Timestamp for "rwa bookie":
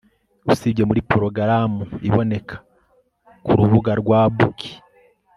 4.01-4.75